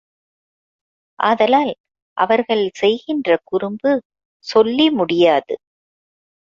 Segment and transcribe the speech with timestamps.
[1.19, 1.73] ஆதலால்
[2.17, 3.93] அவர்கள் செய்கின்ற குறும்பு
[4.45, 5.53] சொல்லி முடியாது.